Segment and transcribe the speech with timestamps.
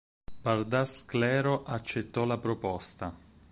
[0.43, 3.15] Bardas Sclero accettò la proposta.